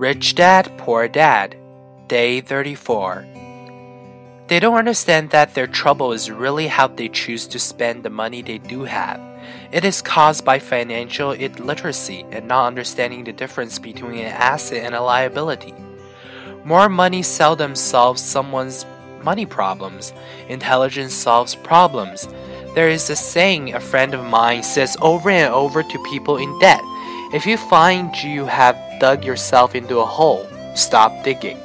Rich 0.00 0.36
Dad, 0.36 0.72
Poor 0.78 1.08
Dad, 1.08 1.54
Day 2.08 2.40
34. 2.40 3.26
They 4.46 4.58
don't 4.58 4.78
understand 4.78 5.28
that 5.28 5.52
their 5.52 5.66
trouble 5.66 6.14
is 6.14 6.30
really 6.30 6.68
how 6.68 6.86
they 6.86 7.10
choose 7.10 7.46
to 7.48 7.58
spend 7.58 8.02
the 8.02 8.08
money 8.08 8.40
they 8.40 8.56
do 8.56 8.84
have. 8.84 9.20
It 9.70 9.84
is 9.84 10.00
caused 10.00 10.42
by 10.42 10.58
financial 10.58 11.32
illiteracy 11.32 12.24
and 12.30 12.48
not 12.48 12.66
understanding 12.66 13.24
the 13.24 13.34
difference 13.34 13.78
between 13.78 14.20
an 14.20 14.32
asset 14.32 14.86
and 14.86 14.94
a 14.94 15.02
liability. 15.02 15.74
More 16.64 16.88
money 16.88 17.22
seldom 17.22 17.74
solves 17.74 18.22
someone's 18.22 18.86
money 19.22 19.44
problems. 19.44 20.14
Intelligence 20.48 21.12
solves 21.12 21.56
problems. 21.56 22.26
There 22.74 22.88
is 22.88 23.10
a 23.10 23.16
saying 23.16 23.74
a 23.74 23.80
friend 23.80 24.14
of 24.14 24.24
mine 24.24 24.62
says 24.62 24.96
over 25.02 25.28
and 25.28 25.52
over 25.52 25.82
to 25.82 26.04
people 26.10 26.38
in 26.38 26.58
debt 26.58 26.80
if 27.32 27.46
you 27.46 27.56
find 27.56 28.10
you 28.22 28.44
have 28.46 28.76
dug 28.98 29.24
yourself 29.24 29.74
into 29.74 30.00
a 30.00 30.04
hole, 30.04 30.46
stop 30.74 31.24
digging. 31.24 31.58